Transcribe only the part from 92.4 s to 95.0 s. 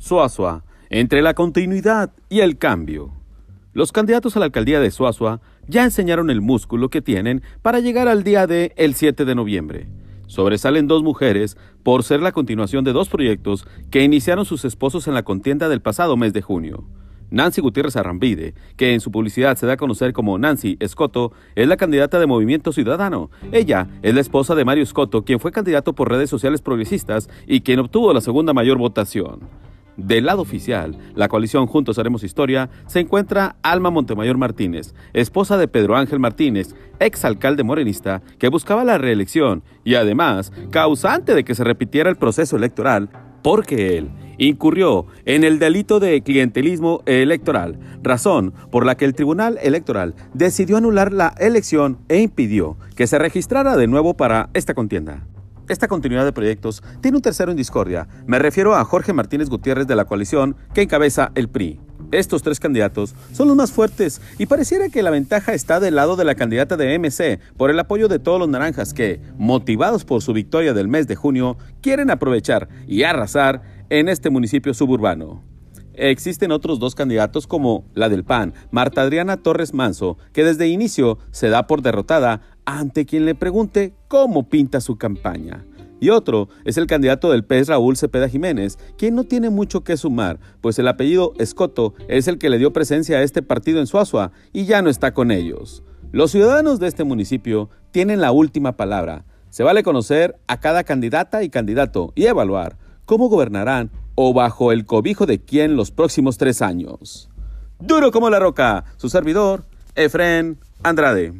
le dio presencia a este partido en Suazua y ya no